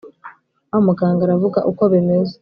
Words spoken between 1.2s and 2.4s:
aravuga uko bimeze